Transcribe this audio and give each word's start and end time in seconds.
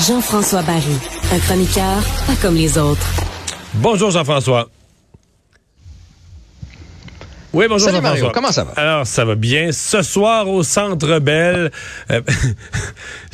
Jean-François 0.00 0.62
Barry, 0.62 0.82
un 1.32 1.38
chroniqueur 1.38 2.02
pas 2.26 2.34
comme 2.40 2.56
les 2.56 2.76
autres. 2.78 3.06
Bonjour 3.74 4.10
Jean-François. 4.10 4.68
Oui, 7.52 7.66
bonjour 7.68 7.90
Salut 7.90 8.00
Mario, 8.00 8.30
comment 8.32 8.50
ça 8.50 8.64
va? 8.64 8.72
Alors, 8.76 9.06
ça 9.06 9.26
va 9.26 9.34
bien. 9.34 9.72
Ce 9.72 10.00
soir 10.00 10.48
au 10.48 10.62
Centre 10.62 11.18
Bell, 11.18 11.70
euh, 12.10 12.20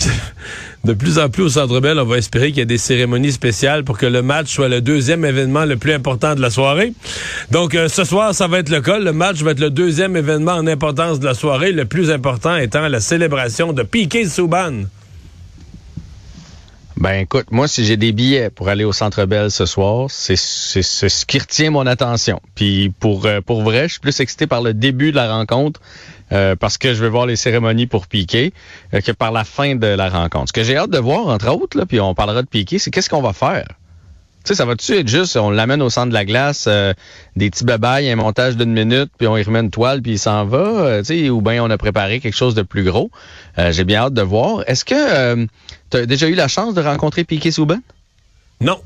de 0.85 0.93
plus 0.93 1.21
en 1.21 1.29
plus 1.29 1.45
au 1.45 1.49
Centre 1.49 1.79
Bell, 1.79 2.01
on 2.01 2.05
va 2.05 2.19
espérer 2.19 2.49
qu'il 2.49 2.59
y 2.59 2.61
ait 2.63 2.67
des 2.67 2.79
cérémonies 2.79 3.31
spéciales 3.31 3.85
pour 3.85 3.97
que 3.97 4.07
le 4.07 4.21
match 4.23 4.53
soit 4.53 4.69
le 4.69 4.81
deuxième 4.81 5.25
événement 5.25 5.65
le 5.65 5.77
plus 5.77 5.93
important 5.93 6.35
de 6.35 6.41
la 6.41 6.51
soirée. 6.51 6.95
Donc, 7.53 7.77
euh, 7.77 7.89
ce 7.89 8.03
soir, 8.03 8.35
ça 8.35 8.49
va 8.49 8.59
être 8.59 8.71
le 8.71 8.81
cas. 8.81 8.99
Le 8.99 9.13
match 9.13 9.41
va 9.43 9.53
être 9.53 9.61
le 9.61 9.71
deuxième 9.71 10.17
événement 10.17 10.55
en 10.55 10.67
importance 10.67 11.21
de 11.21 11.25
la 11.25 11.35
soirée, 11.35 11.71
le 11.71 11.85
plus 11.85 12.11
important 12.11 12.57
étant 12.57 12.89
la 12.89 12.99
célébration 12.99 13.73
de 13.73 13.85
Piquet 13.85 14.25
Souban. 14.25 14.83
Ben 17.01 17.21
écoute, 17.21 17.53
moi 17.53 17.69
si 17.69 17.85
j'ai 17.85 17.97
des 17.97 18.11
billets 18.11 18.51
pour 18.51 18.69
aller 18.69 18.83
au 18.83 18.93
Centre 18.93 19.25
Bell 19.25 19.53
ce 19.53 19.67
soir, 19.67 20.11
c'est 20.11 20.35
ce 20.35 21.27
qui 21.27 21.39
retient 21.39 21.71
mon 21.71 21.87
attention. 21.87 22.41
Puis 22.57 22.93
pour 22.99 23.25
euh, 23.27 23.41
pour 23.41 23.63
vrai, 23.63 23.85
je 23.85 23.93
suis 23.93 24.01
plus 24.01 24.19
excité 24.19 24.49
par 24.49 24.63
le 24.63 24.75
début 24.75 25.13
de 25.13 25.17
la 25.17 25.33
rencontre 25.33 25.81
euh, 26.33 26.57
parce 26.57 26.77
que 26.77 26.95
je 26.95 27.01
vais 27.01 27.09
voir 27.09 27.27
les 27.27 27.37
cérémonies 27.37 27.87
pour 27.87 28.09
Piqué 28.09 28.53
euh, 28.95 29.01
que 29.01 29.13
par 29.13 29.31
la 29.31 29.45
fin 29.45 29.77
de 29.77 29.87
la 29.87 30.09
rencontre. 30.09 30.49
Ce 30.49 30.53
que 30.53 30.65
j'ai 30.65 30.77
hâte 30.77 30.91
de 30.91 30.99
voir 30.99 31.29
entre 31.29 31.49
autres 31.55 31.79
là, 31.79 31.87
puis 31.87 32.01
on 32.01 32.17
parlera 32.17 32.43
de 32.43 32.49
Piqué, 32.49 32.81
c'est 32.81 32.91
qu'est-ce 32.91 33.09
qu'on 33.09 33.23
va 33.23 33.33
faire? 33.33 33.69
Tu 34.45 34.55
sais, 34.55 34.55
ça 34.55 34.65
va-tu 34.65 34.97
être 34.97 35.09
juste, 35.09 35.37
on 35.37 35.51
l'amène 35.51 35.83
au 35.83 35.91
centre 35.91 36.09
de 36.09 36.15
la 36.15 36.25
glace, 36.25 36.65
euh, 36.69 36.95
des 37.37 37.51
petits 37.51 37.65
babayes, 37.65 38.09
un 38.11 38.17
montage 38.17 38.57
d'une 38.57 38.73
minute, 38.73 39.11
puis 39.19 39.27
on 39.27 39.37
y 39.37 39.43
remet 39.43 39.61
une 39.61 39.71
toile, 39.71 40.01
puis 40.01 40.13
il 40.13 40.19
s'en 40.19 40.47
va, 40.47 40.59
euh, 40.59 40.99
tu 41.01 41.05
sais, 41.25 41.29
ou 41.31 41.43
bien 41.43 41.63
on 41.63 41.69
a 41.71 41.77
préparé 41.77 42.21
quelque 42.21 42.37
chose 42.37 42.55
de 42.55 42.63
plus 42.63 42.83
gros. 42.85 43.11
Euh, 43.59 43.73
J'ai 43.73 43.85
bien 43.85 44.01
hâte 44.05 44.15
de 44.15 44.23
voir. 44.23 44.63
Est-ce 44.67 44.85
que 44.87 45.47
tu 45.91 45.97
as 45.97 46.07
déjà 46.07 46.29
eu 46.29 46.35
la 46.35 46.49
chance 46.49 46.73
de 46.75 46.81
rencontrer 46.81 47.25
Piqué 47.25 47.51
Souban? 47.51 47.79
Non. 48.61 48.79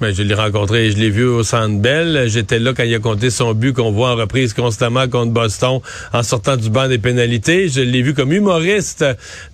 Ben, 0.00 0.12
je 0.12 0.22
l'ai 0.24 0.34
rencontré, 0.34 0.90
je 0.90 0.96
l'ai 0.96 1.08
vu 1.10 1.24
au 1.24 1.44
Centre 1.44 1.78
Bell. 1.80 2.24
J'étais 2.26 2.58
là 2.58 2.72
quand 2.74 2.82
il 2.82 2.92
a 2.94 2.98
compté 2.98 3.30
son 3.30 3.54
but 3.54 3.72
qu'on 3.72 3.92
voit 3.92 4.10
en 4.10 4.16
reprise 4.16 4.52
constamment 4.52 5.06
contre 5.08 5.30
Boston 5.32 5.78
en 6.12 6.22
sortant 6.24 6.56
du 6.56 6.68
banc 6.68 6.88
des 6.88 6.98
pénalités. 6.98 7.68
Je 7.68 7.80
l'ai 7.80 8.02
vu 8.02 8.12
comme 8.12 8.32
humoriste 8.32 9.04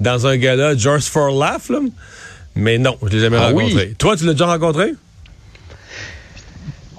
dans 0.01 0.27
un 0.27 0.39
gala 0.39 0.75
George 0.75 1.03
for 1.05 1.31
Laugh. 1.31 1.69
là. 1.69 1.81
Mais 2.57 2.79
non, 2.79 2.97
je 3.03 3.09
l'ai 3.11 3.21
jamais 3.21 3.37
Ah 3.39 3.51
oui? 3.53 3.65
rencontré. 3.65 3.95
Toi, 3.99 4.17
tu 4.17 4.25
l'as 4.25 4.33
déjà 4.33 4.47
rencontré? 4.47 4.95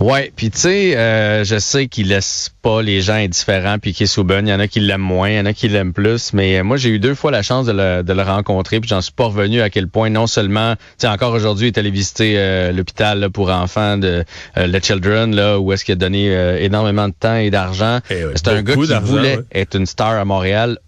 Ouais, 0.01 0.33
puis 0.35 0.49
tu 0.49 0.57
sais, 0.59 0.97
euh, 0.97 1.43
je 1.43 1.59
sais 1.59 1.87
qu'il 1.87 2.07
laisse 2.07 2.49
pas 2.63 2.81
les 2.81 3.01
gens 3.01 3.13
indifférents 3.13 3.77
Piqué 3.77 4.07
Souban. 4.07 4.39
Il 4.39 4.47
y 4.47 4.53
en 4.53 4.59
a 4.59 4.67
qui 4.67 4.79
l'aiment 4.79 4.99
moins, 4.99 5.29
il 5.29 5.35
y 5.35 5.39
en 5.39 5.45
a 5.45 5.53
qui 5.53 5.67
l'aiment 5.67 5.93
plus. 5.93 6.33
Mais 6.33 6.57
euh, 6.57 6.63
moi, 6.63 6.75
j'ai 6.77 6.89
eu 6.89 6.97
deux 6.97 7.13
fois 7.13 7.29
la 7.29 7.43
chance 7.43 7.67
de 7.67 7.71
le, 7.71 8.01
de 8.01 8.11
le 8.11 8.23
rencontrer, 8.23 8.79
puis 8.79 8.87
j'en 8.89 9.01
suis 9.01 9.11
pas 9.11 9.25
revenu 9.25 9.61
à 9.61 9.69
quel 9.69 9.87
point 9.87 10.09
non 10.09 10.25
seulement, 10.25 10.75
tu 10.75 10.81
sais, 10.97 11.07
encore 11.07 11.33
aujourd'hui, 11.33 11.67
il 11.67 11.73
est 11.75 11.77
allé 11.77 11.91
visiter 11.91 12.33
euh, 12.37 12.71
l'hôpital 12.71 13.29
pour 13.29 13.51
enfants 13.51 13.97
de 13.99 14.23
euh, 14.57 14.67
The 14.79 14.83
Children, 14.83 15.35
là, 15.35 15.59
où 15.59 15.71
est-ce 15.71 15.85
qu'il 15.85 15.93
a 15.93 15.97
donné 15.97 16.35
euh, 16.35 16.57
énormément 16.59 17.07
de 17.07 17.13
temps 17.13 17.35
et 17.35 17.51
d'argent. 17.51 17.99
Eh 18.09 18.25
ouais, 18.25 18.31
C'est 18.35 18.47
un 18.47 18.63
gars 18.63 18.73
qui 18.73 18.93
voulait 19.03 19.37
ouais. 19.37 19.43
être 19.51 19.75
une 19.77 19.85
star 19.85 20.13
à 20.19 20.25
Montréal 20.25 20.79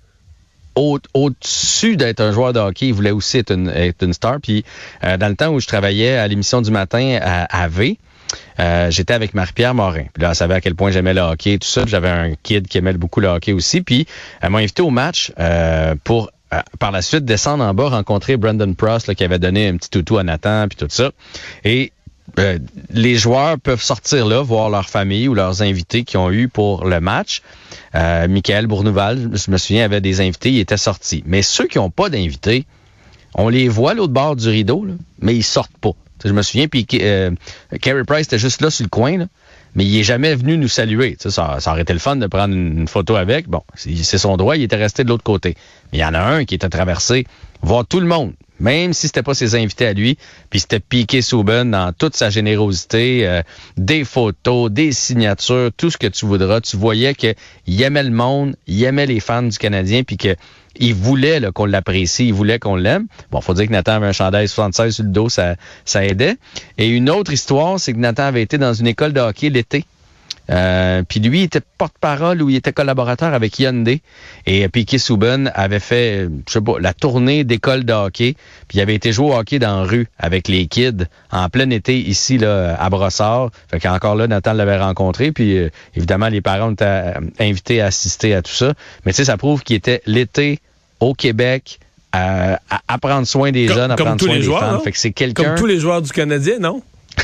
au- 0.76 0.98
au-dessus 1.14 1.98
d'être 1.98 2.20
un 2.20 2.32
joueur 2.32 2.52
de 2.52 2.60
hockey, 2.60 2.88
il 2.88 2.94
voulait 2.96 3.12
aussi 3.12 3.38
être 3.38 3.52
une, 3.54 3.70
être 3.70 4.04
une 4.04 4.14
star. 4.14 4.40
Puis 4.42 4.66
euh, 5.04 5.18
dans 5.18 5.28
le 5.28 5.36
temps 5.36 5.50
où 5.50 5.60
je 5.60 5.68
travaillais 5.68 6.18
à 6.18 6.28
l'émission 6.28 6.62
du 6.64 6.72
matin 6.72 7.20
à, 7.22 7.44
à 7.64 7.68
V, 7.68 8.00
euh, 8.60 8.92
j'étais 8.92 9.14
avec 9.14 9.34
Marie-Pierre 9.34 9.74
Morin. 9.74 10.06
Puis 10.14 10.22
là, 10.22 10.30
elle 10.30 10.36
savait 10.36 10.56
à 10.56 10.62
quel 10.62 10.76
point 10.76 10.92
j'aimais 10.92 11.14
le 11.14 11.22
hockey 11.22 11.54
et 11.54 11.60
tout 11.60 11.68
ça. 11.68 11.84
J'avais 11.86 12.10
un 12.10 12.34
kid 12.42 12.68
qui 12.68 12.78
aimait 12.78 12.94
beaucoup 12.94 13.20
le 13.20 13.28
hockey 13.28 13.54
aussi. 13.54 13.82
Puis 13.82 14.08
elle 14.42 14.50
m'a 14.50 14.60
invité 14.60 14.82
au 14.82 14.90
match 14.90 15.32
euh, 15.40 15.96
pour 16.04 16.32
euh, 16.54 16.60
par 16.80 16.92
la 16.92 17.02
suite 17.02 17.26
descendre 17.26 17.64
en 17.64 17.74
bas, 17.74 17.90
rencontrer 17.90 18.38
Brandon 18.38 18.74
Pross 18.74 19.08
là, 19.08 19.16
qui 19.16 19.24
avait 19.24 19.40
donné 19.40 19.68
un 19.68 19.78
petit 19.78 19.90
toutou 19.90 20.18
à 20.18 20.24
Nathan 20.24 20.68
puis 20.68 20.78
tout 20.78 20.88
ça. 20.90 21.12
Et 21.64 21.92
les 22.90 23.16
joueurs 23.16 23.60
peuvent 23.60 23.82
sortir 23.82 24.26
là, 24.26 24.42
voir 24.42 24.70
leur 24.70 24.90
famille 24.90 25.28
ou 25.28 25.34
leurs 25.34 25.62
invités 25.62 26.04
qui 26.04 26.18
ont 26.18 26.32
eu 26.32 26.48
pour 26.48 26.86
le 26.86 27.00
match. 27.00 27.42
Euh, 27.96 28.28
Michael 28.28 28.68
Bourneval, 28.68 29.30
je 29.34 29.52
me 29.52 29.58
souviens, 29.58 29.86
avait 29.86 30.02
des 30.02 30.22
invités, 30.22 30.52
il 30.52 30.60
était 30.60 30.78
sorti. 30.78 31.24
Mais 31.26 31.42
ceux 31.42 31.68
qui 31.68 31.78
n'ont 31.78 31.90
pas 31.92 32.10
d'invités, 32.10 32.66
on 33.36 33.50
les 33.50 33.68
voit 33.68 33.94
l'autre 33.94 34.14
bord 34.14 34.36
du 34.36 34.50
rideau, 34.50 34.86
mais 35.20 35.36
ils 35.36 35.44
sortent 35.44 35.78
pas. 35.78 35.92
Je 36.24 36.32
me 36.32 36.42
souviens, 36.42 36.68
puis 36.68 36.88
euh, 37.02 37.32
Price 38.06 38.28
était 38.28 38.40
juste 38.40 38.62
là 38.62 38.70
sur 38.70 38.84
le 38.84 38.90
coin, 38.90 39.18
là, 39.18 39.28
mais 39.76 39.86
il 39.86 40.00
est 40.00 40.04
jamais 40.04 40.36
venu 40.36 40.58
nous 40.58 40.68
saluer. 40.68 41.18
Ça, 41.20 41.60
ça 41.60 41.72
aurait 41.72 41.82
été 41.82 41.94
le 41.94 42.00
fun 42.00 42.16
de 42.16 42.28
prendre 42.28 42.54
une, 42.54 42.88
photo 42.88 43.16
avec. 43.16 43.48
Bon, 43.48 43.62
c'est 43.76 44.18
son 44.18 44.38
droit, 44.38 44.56
il 44.56 44.64
était 44.64 44.76
resté 44.76 45.04
de 45.04 45.10
l'autre 45.10 45.24
côté. 45.24 45.56
Mais 45.92 46.00
il 46.00 46.02
y 46.02 46.06
en 46.06 46.14
a 46.14 46.22
un 46.22 46.46
qui 46.46 46.56
était 46.56 46.70
traversé, 46.70 47.26
voir 47.62 47.86
tout 47.86 48.00
le 48.00 48.08
monde, 48.08 48.34
même 48.60 48.94
si 48.94 49.08
c'était 49.08 49.24
pas 49.24 49.34
ses 49.34 49.56
invités 49.56 49.88
à 49.88 49.94
lui, 49.94 50.18
puis 50.50 50.60
c'était 50.60 50.80
Piqué 50.80 51.22
Souben 51.22 51.72
dans 51.72 51.92
toute 51.92 52.16
sa 52.16 52.30
générosité, 52.30 53.28
euh, 53.28 53.42
des 53.78 54.04
photos, 54.04 54.72
des 54.72 54.92
signatures, 54.92 55.72
tout 55.76 55.90
ce 55.90 55.98
que 55.98 56.08
tu 56.08 56.26
voudras. 56.26 56.62
Tu 56.62 56.78
voyais 56.78 57.14
qu'il 57.16 57.36
aimait 57.82 58.04
le 58.04 58.12
monde, 58.12 58.56
il 58.68 58.84
aimait 58.84 59.06
les 59.06 59.20
fans 59.20 59.44
du 59.44 59.58
Canadien, 59.58 60.04
puis 60.04 60.18
que 60.18 60.36
il 60.76 60.94
voulait 60.94 61.40
qu'on 61.54 61.66
l'apprécie, 61.66 62.28
il 62.28 62.34
voulait 62.34 62.60
qu'on 62.60 62.76
l'aime. 62.76 63.08
Bon, 63.32 63.42
faut 63.42 63.54
dire 63.54 63.68
que 63.68 63.72
Nathan 63.72 63.94
avait 63.94 64.08
un 64.08 64.12
chandail 64.12 64.48
76 64.48 64.96
sur 64.96 65.04
le 65.04 65.10
dos, 65.12 65.30
ça, 65.30 65.56
ça 65.86 66.06
aidait. 66.06 66.38
Et 66.78 66.88
une 66.88 67.10
autre 67.10 67.32
histoire, 67.32 67.80
c'est 67.80 67.94
que 67.94 68.00
Nathan 68.00 68.24
avait 68.24 68.42
été 68.42 68.58
dans 68.58 68.74
une 68.74 68.88
école 68.88 69.14
de 69.14 69.20
hockey 69.20 69.50
l'été. 69.64 69.86
Euh, 70.50 71.04
puis 71.08 71.22
lui, 71.22 71.40
il 71.40 71.44
était 71.44 71.62
porte-parole 71.78 72.42
ou 72.42 72.50
il 72.50 72.58
était 72.58 72.74
collaborateur 72.74 73.34
avec 73.34 73.60
Hyundai. 73.60 74.02
Et 74.46 74.68
Piquet 74.68 74.98
Souben 74.98 75.50
avait 75.56 75.80
fait, 75.80 76.26
euh, 76.26 76.30
je 76.48 76.54
sais 76.54 76.62
pas, 76.62 76.74
la 76.82 76.94
tournée 76.94 77.46
d'école 77.46 77.86
de 77.86 77.94
hockey. 77.94 78.36
Puis 78.68 78.78
il 78.78 78.82
avait 78.82 78.96
été 78.96 79.14
jouer 79.14 79.28
au 79.28 79.36
hockey 79.38 79.58
dans 79.60 79.82
la 79.84 79.88
rue 79.88 80.08
avec 80.20 80.50
les 80.50 80.68
kids 80.68 81.06
en 81.32 81.48
plein 81.48 81.70
été 81.70 81.98
ici 81.98 82.38
là, 82.38 82.76
à 82.78 82.90
Brossard. 82.90 83.52
Fait 83.72 83.80
qu'encore 83.80 84.16
là, 84.16 84.28
Nathan 84.28 84.52
l'avait 84.52 84.78
rencontré. 84.78 85.32
Puis 85.32 85.58
euh, 85.58 85.70
évidemment, 85.96 86.28
les 86.28 86.42
parents 86.42 86.74
étaient 86.74 86.84
euh, 86.84 87.14
invités 87.40 87.80
à 87.80 87.86
assister 87.86 88.34
à 88.36 88.42
tout 88.42 88.52
ça. 88.52 88.74
Mais 89.06 89.14
tu 89.14 89.18
sais, 89.18 89.26
ça 89.26 89.38
prouve 89.38 89.64
qu'il 89.64 89.78
était 89.78 90.02
l'été 90.06 90.60
au 91.00 91.14
Québec 91.14 91.80
à, 92.12 92.56
à, 92.70 92.82
à 92.90 92.98
prendre 92.98 93.26
soin 93.26 93.52
des 93.54 93.68
Comme- 93.68 93.76
jeunes, 93.78 93.92
à 93.92 93.96
comme 93.96 94.06
prendre 94.08 94.20
tous 94.20 94.26
soin 94.26 94.34
les 94.36 94.40
des 94.42 94.46
joueurs, 94.46 94.74
non? 94.74 94.80
Fait 94.82 94.92
que 94.92 94.98
c'est 95.00 95.12
quelqu'un... 95.14 95.44
Comme 95.44 95.56
tous 95.56 95.66
les 95.68 95.80
joueurs 95.80 96.02
du 96.02 96.12
Canadien, 96.12 96.60
non? 96.60 96.82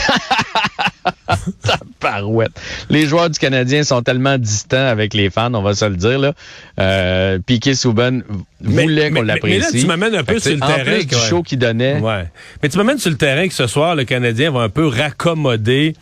Parouette. 2.00 2.51
Les 2.89 3.06
joueurs 3.06 3.29
du 3.29 3.39
Canadien 3.39 3.83
sont 3.83 4.01
tellement 4.01 4.38
distants 4.38 4.88
avec 4.88 5.13
les 5.13 5.29
fans, 5.29 5.53
on 5.53 5.61
va 5.61 5.73
se 5.73 5.85
le 5.85 5.95
dire. 5.95 6.19
Là. 6.19 6.33
Euh, 6.79 7.39
Piquet 7.45 7.75
Souben 7.75 8.23
voulait 8.61 9.11
qu'on 9.11 9.21
l'apprécie. 9.21 9.57
mais 9.57 9.59
là, 9.59 9.81
tu 9.81 9.88
m'amènes 9.88 10.15
un 10.15 10.23
peu 10.23 10.39
sur 10.39 10.56
le 10.56 10.63
en 10.63 10.67
terrain, 10.67 10.83
plus 10.83 11.06
du 11.06 11.15
show 11.15 11.44
qu'il 11.44 11.59
donnait. 11.59 12.00
Ouais. 12.00 12.25
Mais 12.61 12.69
tu 12.69 12.77
m'amènes 12.77 13.00
sur 13.00 13.11
le 13.11 13.17
terrain 13.17 13.47
que 13.47 13.53
ce 13.53 13.67
soir, 13.67 13.95
le 13.95 14.03
Canadien 14.06 14.51
va 14.51 14.61
un 14.61 14.69
peu 14.69 14.88
raccommoder 14.88 15.95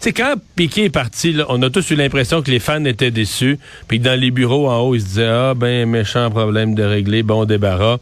sais, 0.00 0.12
quand 0.12 0.34
Piqué 0.54 0.84
est 0.84 0.90
parti, 0.90 1.32
là, 1.32 1.46
on 1.48 1.62
a 1.62 1.70
tous 1.70 1.90
eu 1.90 1.96
l'impression 1.96 2.42
que 2.42 2.50
les 2.50 2.60
fans 2.60 2.84
étaient 2.84 3.10
déçus, 3.10 3.58
puis 3.88 3.98
dans 3.98 4.18
les 4.18 4.30
bureaux 4.30 4.68
en 4.68 4.80
haut, 4.80 4.94
ils 4.94 5.00
se 5.00 5.06
disaient 5.06 5.26
ah 5.26 5.54
ben 5.54 5.88
méchant 5.88 6.30
problème 6.30 6.74
de 6.74 6.82
régler, 6.82 7.22
bon 7.22 7.44
débarras. 7.44 7.98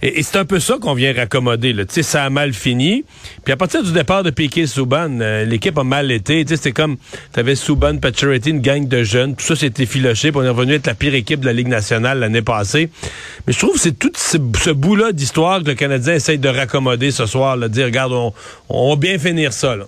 Et, 0.00 0.22
c'est 0.22 0.38
un 0.38 0.44
peu 0.44 0.60
ça 0.60 0.76
qu'on 0.80 0.94
vient 0.94 1.12
raccommoder. 1.12 1.72
Là. 1.72 1.84
Tu 1.84 1.94
sais, 1.94 2.02
ça 2.02 2.24
a 2.24 2.30
mal 2.30 2.52
fini. 2.52 3.04
Puis 3.44 3.52
à 3.52 3.56
partir 3.56 3.82
du 3.82 3.92
départ 3.92 4.22
de 4.22 4.30
Piqué 4.30 4.66
Souban, 4.66 5.20
euh, 5.20 5.44
l'équipe 5.44 5.76
a 5.76 5.82
mal 5.84 6.12
été. 6.12 6.44
Tu 6.44 6.50
sais, 6.50 6.56
c'était 6.56 6.72
comme 6.72 6.96
t'avais 7.32 7.56
Souban, 7.56 7.96
Pacioretty, 7.98 8.50
une 8.50 8.60
gang 8.60 8.86
de 8.86 9.02
jeunes. 9.02 9.34
Tout 9.34 9.44
ça 9.44 9.56
s'était 9.56 9.86
filoché. 9.86 10.30
Puis 10.30 10.40
on 10.40 10.44
est 10.44 10.48
revenu 10.48 10.74
être 10.74 10.86
la 10.86 10.94
pire 10.94 11.14
équipe 11.14 11.40
de 11.40 11.46
la 11.46 11.52
Ligue 11.52 11.68
nationale 11.68 12.20
l'année 12.20 12.42
passée. 12.42 12.90
Mais 13.46 13.52
je 13.52 13.58
trouve 13.58 13.74
que 13.74 13.80
c'est 13.80 13.98
tout 13.98 14.12
ce, 14.16 14.38
ce 14.62 14.70
bout-là 14.70 15.10
d'histoire 15.12 15.62
que 15.62 15.68
le 15.68 15.74
Canadien 15.74 16.14
essaye 16.14 16.38
de 16.38 16.48
raccommoder 16.48 17.10
ce 17.10 17.26
soir. 17.26 17.56
Là, 17.56 17.68
dire 17.68 17.86
regarde, 17.86 18.12
on, 18.12 18.32
on 18.68 18.90
va 18.90 18.96
bien 18.96 19.18
finir 19.18 19.52
ça. 19.52 19.74
Là. 19.74 19.86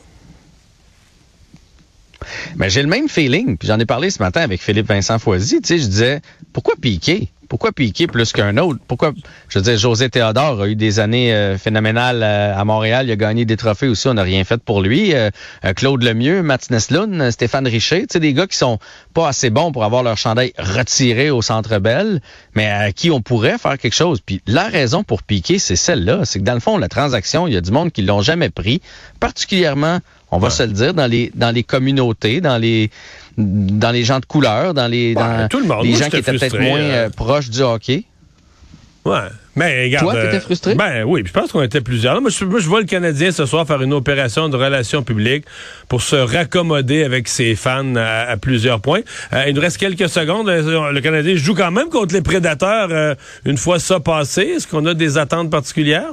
Mais 2.57 2.71
j'ai 2.71 2.83
le 2.83 2.89
même 2.89 3.09
feeling. 3.09 3.57
Puis 3.57 3.69
j'en 3.69 3.79
ai 3.79 3.87
parlé 3.87 4.11
ce 4.11 4.23
matin 4.23 4.41
avec 4.41 4.63
Philippe 4.63 4.87
Vincent 4.87 5.19
Foisy. 5.19 5.61
Tu 5.61 5.69
sais, 5.69 5.79
je 5.79 5.87
disais, 5.87 6.21
pourquoi 6.53 6.75
piquer? 6.81 7.31
Pourquoi 7.51 7.73
piquer 7.73 8.07
plus 8.07 8.33
qu'un 8.33 8.57
autre? 8.59 8.79
Pourquoi, 8.87 9.13
je 9.49 9.59
veux 9.59 9.77
José 9.77 10.09
Théodore 10.09 10.63
a 10.63 10.69
eu 10.69 10.77
des 10.77 11.01
années 11.01 11.35
euh, 11.35 11.59
phénoménales 11.59 12.23
euh, 12.23 12.57
à 12.57 12.65
Montréal. 12.65 13.09
Il 13.09 13.11
a 13.11 13.17
gagné 13.17 13.45
des 13.45 13.57
trophées 13.57 13.89
aussi. 13.89 14.07
On 14.07 14.15
n'a 14.15 14.23
rien 14.23 14.45
fait 14.45 14.63
pour 14.63 14.81
lui. 14.81 15.17
Euh, 15.17 15.31
Claude 15.75 16.01
Lemieux, 16.01 16.43
Mats 16.43 16.71
Neslund, 16.71 17.33
Stéphane 17.33 17.67
Richer. 17.67 18.03
Tu 18.03 18.07
sais, 18.13 18.21
des 18.21 18.35
gars 18.35 18.47
qui 18.47 18.57
sont 18.57 18.79
pas 19.15 19.27
assez 19.27 19.51
bons 19.51 19.73
pour 19.73 19.83
avoir 19.83 20.05
leur 20.05 20.17
chandail 20.17 20.53
retiré 20.59 21.31
au 21.31 21.43
Centre 21.43 21.81
Bell, 21.81 22.21
mais 22.55 22.71
à 22.71 22.93
qui 22.93 23.11
on 23.11 23.21
pourrait 23.21 23.59
faire 23.59 23.79
quelque 23.79 23.97
chose. 23.97 24.21
Puis 24.25 24.43
la 24.47 24.69
raison 24.69 25.03
pour 25.03 25.25
piquer, 25.25 25.59
c'est 25.59 25.75
celle-là. 25.75 26.21
C'est 26.27 26.39
que 26.39 26.45
dans 26.45 26.55
le 26.55 26.61
fond, 26.61 26.79
la 26.79 26.89
transaction, 26.89 27.49
il 27.49 27.55
y 27.55 27.57
a 27.57 27.61
du 27.61 27.73
monde 27.73 27.91
qui 27.91 28.03
l'ont 28.03 28.23
jamais 28.23 28.51
pris, 28.51 28.81
particulièrement 29.19 29.99
on 30.31 30.39
va 30.39 30.51
se 30.51 30.63
le 30.63 30.73
dire, 30.73 30.95
dans 30.95 31.07
les 31.07 31.31
dans 31.35 31.51
les 31.55 31.63
communautés, 31.63 32.41
dans 32.41 32.59
les 32.59 32.91
dans 33.37 33.91
les 33.91 34.05
gens 34.05 34.21
de 34.21 34.27
couleur, 34.27 34.75
dans 34.75 34.87
les 34.89 35.15
dans 35.15 35.49
tout 35.49 35.61
le 35.61 35.67
monde. 35.67 35.85
les 35.85 35.91
Moi, 35.91 35.99
gens 35.99 36.09
qui 36.09 36.17
étaient 36.17 36.33
peut-être 36.33 36.59
moins 36.59 36.81
euh. 36.81 37.07
euh, 37.07 37.11
proches 37.11 37.51
du 37.51 37.61
hockey. 37.63 38.05
Ouais. 39.05 39.19
Mais 39.57 39.85
regarde. 39.85 40.05
Toi, 40.05 40.15
t'étais 40.23 40.37
euh, 40.37 40.41
frustré? 40.41 40.75
Ben 40.75 41.05
oui, 41.05 41.23
puis 41.23 41.33
je 41.35 41.39
pense 41.41 41.51
qu'on 41.51 41.63
était 41.63 41.81
plusieurs. 41.81 42.21
Moi 42.21 42.31
je, 42.31 42.45
moi, 42.45 42.61
je 42.61 42.69
vois 42.69 42.81
le 42.81 42.87
Canadien 42.87 43.33
ce 43.33 43.47
soir 43.47 43.67
faire 43.67 43.83
une 43.83 43.93
opération 43.93 44.49
de 44.49 44.57
relations 44.57 45.03
publiques 45.03 45.45
pour 45.89 46.03
se 46.03 46.17
raccommoder 46.17 47.03
avec 47.03 47.27
ses 47.27 47.55
fans 47.57 47.97
à, 47.97 48.31
à 48.31 48.37
plusieurs 48.37 48.81
points. 48.81 49.01
Euh, 49.33 49.45
il 49.49 49.55
nous 49.55 49.61
reste 49.61 49.79
quelques 49.79 50.09
secondes. 50.09 50.49
Le 50.49 51.01
Canadien 51.01 51.35
joue 51.35 51.55
quand 51.55 51.71
même 51.71 51.89
contre 51.89 52.15
les 52.15 52.23
prédateurs 52.23 52.89
euh, 52.91 53.15
une 53.45 53.57
fois 53.57 53.79
ça 53.81 54.01
passé. 54.01 54.43
Est-ce 54.43 54.69
qu'on 54.69 54.87
a 54.87 54.95
des 54.95 55.19
attentes 55.19 55.51
particulières? 55.51 56.13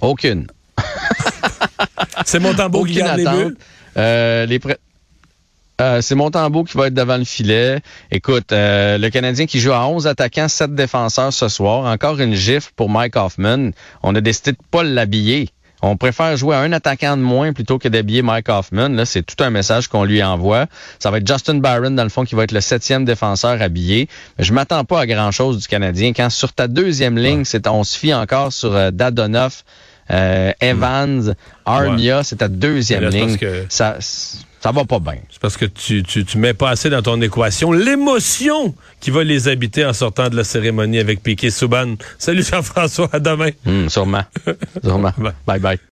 Aucune. 0.00 0.46
C'est 2.26 2.40
Montembeau 2.40 2.84
qui 2.84 2.94
garde 2.94 3.18
les 3.18 3.24
buts. 3.24 3.56
Euh, 3.96 4.46
les 4.46 4.60
Euh, 5.80 6.00
c'est 6.00 6.14
Montembeau 6.14 6.64
qui 6.64 6.76
va 6.76 6.88
être 6.88 6.94
devant 6.94 7.18
le 7.18 7.24
filet. 7.24 7.80
Écoute, 8.10 8.50
euh, 8.50 8.98
le 8.98 9.10
Canadien 9.10 9.46
qui 9.46 9.60
joue 9.60 9.72
à 9.72 9.86
11 9.86 10.06
attaquants, 10.06 10.48
7 10.48 10.74
défenseurs 10.74 11.32
ce 11.32 11.48
soir. 11.48 11.84
Encore 11.84 12.18
une 12.18 12.34
gifle 12.34 12.70
pour 12.74 12.88
Mike 12.88 13.14
Hoffman. 13.14 13.70
On 14.02 14.14
a 14.14 14.20
décidé 14.20 14.52
de 14.52 14.58
pas 14.70 14.82
l'habiller. 14.82 15.50
On 15.82 15.96
préfère 15.96 16.36
jouer 16.36 16.56
à 16.56 16.60
un 16.60 16.72
attaquant 16.72 17.16
de 17.16 17.22
moins 17.22 17.52
plutôt 17.52 17.78
que 17.78 17.86
d'habiller 17.86 18.22
Mike 18.22 18.48
Hoffman. 18.48 18.88
Là, 18.88 19.04
c'est 19.04 19.22
tout 19.22 19.42
un 19.44 19.50
message 19.50 19.86
qu'on 19.86 20.04
lui 20.04 20.22
envoie. 20.22 20.66
Ça 20.98 21.12
va 21.12 21.18
être 21.18 21.26
Justin 21.28 21.56
Barron, 21.56 21.90
dans 21.90 22.02
le 22.02 22.08
fond, 22.08 22.24
qui 22.24 22.34
va 22.34 22.44
être 22.44 22.52
le 22.52 22.60
septième 22.60 23.04
défenseur 23.04 23.62
habillé. 23.62 24.08
Je 24.40 24.52
m'attends 24.52 24.84
pas 24.84 25.00
à 25.00 25.06
grand-chose 25.06 25.58
du 25.58 25.68
Canadien. 25.68 26.12
Quand 26.12 26.30
sur 26.30 26.52
ta 26.52 26.66
deuxième 26.66 27.18
ligne, 27.18 27.44
c'est 27.44 27.68
on 27.68 27.84
se 27.84 27.96
fie 27.96 28.14
encore 28.14 28.52
sur 28.52 28.74
euh, 28.74 28.90
Dadonoff, 28.90 29.64
euh, 30.10 30.52
Evans, 30.60 31.34
Armia, 31.64 32.22
c'est 32.22 32.36
ta 32.36 32.48
deuxième 32.48 33.02
là, 33.02 33.10
ligne. 33.10 33.36
que- 33.36 33.64
Ça, 33.68 33.96
ça 34.00 34.72
va 34.72 34.84
pas 34.84 34.98
bien. 34.98 35.18
C'est 35.30 35.40
parce 35.40 35.56
que 35.56 35.64
tu, 35.66 36.02
tu, 36.02 36.24
tu 36.24 36.38
mets 36.38 36.54
pas 36.54 36.70
assez 36.70 36.90
dans 36.90 37.02
ton 37.02 37.20
équation 37.20 37.72
l'émotion 37.72 38.74
qui 39.00 39.10
va 39.10 39.22
les 39.24 39.48
habiter 39.48 39.84
en 39.84 39.92
sortant 39.92 40.28
de 40.28 40.36
la 40.36 40.44
cérémonie 40.44 40.98
avec 40.98 41.22
Piquet 41.22 41.50
Souban. 41.50 41.94
Salut 42.18 42.42
Jean-François, 42.42 43.08
à 43.12 43.18
demain. 43.20 43.50
Hum, 43.66 43.88
sûrement. 43.88 44.24
sûrement. 44.84 45.12
Bye 45.46 45.60
bye. 45.60 45.78